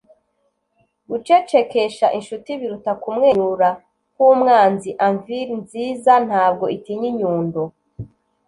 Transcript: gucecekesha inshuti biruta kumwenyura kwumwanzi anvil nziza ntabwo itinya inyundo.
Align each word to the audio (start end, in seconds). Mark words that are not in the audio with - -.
gucecekesha 1.09 2.05
inshuti 2.17 2.49
biruta 2.59 2.91
kumwenyura 3.01 3.69
kwumwanzi 4.15 4.89
anvil 5.05 5.49
nziza 5.61 6.13
ntabwo 6.27 6.65
itinya 6.75 7.07
inyundo. 7.11 7.61